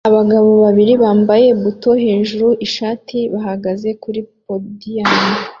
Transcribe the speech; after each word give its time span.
Abagabo 0.09 0.49
babiri 0.63 0.93
bambaye 1.03 1.47
buto 1.61 1.91
hejuru 2.03 2.47
ishati 2.67 3.17
bahagaze 3.33 3.89
kuri 4.03 4.19
podium 4.43 5.09